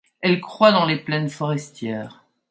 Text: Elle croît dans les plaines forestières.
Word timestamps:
Elle 0.21 0.41
croît 0.41 0.71
dans 0.71 0.87
les 0.87 0.97
plaines 0.97 1.29
forestières. 1.29 2.25